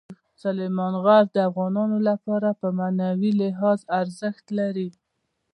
[0.43, 4.89] سلیمان غر د افغانانو لپاره په معنوي لحاظ ارزښت لري.